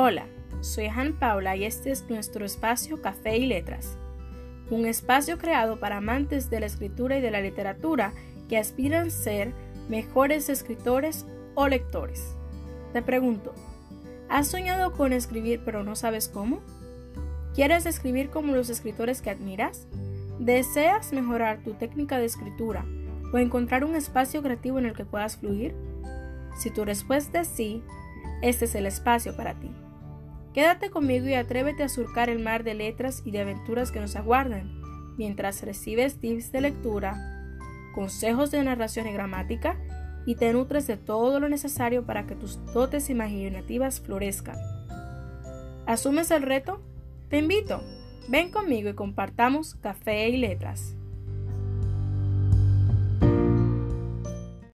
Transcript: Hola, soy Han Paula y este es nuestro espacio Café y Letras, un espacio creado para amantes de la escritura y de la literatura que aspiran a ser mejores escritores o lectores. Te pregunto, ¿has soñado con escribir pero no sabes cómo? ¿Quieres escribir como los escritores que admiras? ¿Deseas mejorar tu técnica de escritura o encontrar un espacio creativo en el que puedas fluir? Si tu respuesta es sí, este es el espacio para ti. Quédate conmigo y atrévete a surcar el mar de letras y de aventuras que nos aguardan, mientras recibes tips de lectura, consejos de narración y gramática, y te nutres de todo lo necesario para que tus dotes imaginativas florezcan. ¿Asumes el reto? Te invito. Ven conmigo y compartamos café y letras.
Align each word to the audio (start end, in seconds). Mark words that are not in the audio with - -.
Hola, 0.00 0.26
soy 0.60 0.86
Han 0.86 1.18
Paula 1.18 1.56
y 1.56 1.64
este 1.64 1.90
es 1.90 2.08
nuestro 2.08 2.46
espacio 2.46 3.02
Café 3.02 3.36
y 3.36 3.46
Letras, 3.46 3.98
un 4.70 4.86
espacio 4.86 5.38
creado 5.38 5.80
para 5.80 5.96
amantes 5.96 6.50
de 6.50 6.60
la 6.60 6.66
escritura 6.66 7.18
y 7.18 7.20
de 7.20 7.32
la 7.32 7.40
literatura 7.40 8.12
que 8.48 8.58
aspiran 8.58 9.08
a 9.08 9.10
ser 9.10 9.52
mejores 9.88 10.50
escritores 10.50 11.26
o 11.56 11.66
lectores. 11.66 12.36
Te 12.92 13.02
pregunto, 13.02 13.52
¿has 14.28 14.46
soñado 14.46 14.92
con 14.92 15.12
escribir 15.12 15.62
pero 15.64 15.82
no 15.82 15.96
sabes 15.96 16.28
cómo? 16.28 16.60
¿Quieres 17.52 17.84
escribir 17.84 18.30
como 18.30 18.54
los 18.54 18.70
escritores 18.70 19.20
que 19.20 19.30
admiras? 19.30 19.88
¿Deseas 20.38 21.12
mejorar 21.12 21.64
tu 21.64 21.74
técnica 21.74 22.18
de 22.18 22.26
escritura 22.26 22.84
o 23.34 23.38
encontrar 23.38 23.84
un 23.84 23.96
espacio 23.96 24.44
creativo 24.44 24.78
en 24.78 24.86
el 24.86 24.94
que 24.94 25.04
puedas 25.04 25.38
fluir? 25.38 25.74
Si 26.56 26.70
tu 26.70 26.84
respuesta 26.84 27.40
es 27.40 27.48
sí, 27.48 27.82
este 28.42 28.66
es 28.66 28.76
el 28.76 28.86
espacio 28.86 29.36
para 29.36 29.54
ti. 29.54 29.68
Quédate 30.58 30.90
conmigo 30.90 31.28
y 31.28 31.34
atrévete 31.34 31.84
a 31.84 31.88
surcar 31.88 32.28
el 32.28 32.40
mar 32.40 32.64
de 32.64 32.74
letras 32.74 33.22
y 33.24 33.30
de 33.30 33.42
aventuras 33.42 33.92
que 33.92 34.00
nos 34.00 34.16
aguardan, 34.16 34.82
mientras 35.16 35.62
recibes 35.62 36.18
tips 36.18 36.50
de 36.50 36.60
lectura, 36.60 37.14
consejos 37.94 38.50
de 38.50 38.64
narración 38.64 39.06
y 39.06 39.12
gramática, 39.12 39.78
y 40.26 40.34
te 40.34 40.52
nutres 40.52 40.88
de 40.88 40.96
todo 40.96 41.38
lo 41.38 41.48
necesario 41.48 42.04
para 42.04 42.26
que 42.26 42.34
tus 42.34 42.58
dotes 42.74 43.08
imaginativas 43.08 44.00
florezcan. 44.00 44.56
¿Asumes 45.86 46.32
el 46.32 46.42
reto? 46.42 46.82
Te 47.28 47.38
invito. 47.38 47.80
Ven 48.28 48.50
conmigo 48.50 48.88
y 48.88 48.94
compartamos 48.94 49.76
café 49.76 50.28
y 50.28 50.38
letras. 50.38 50.97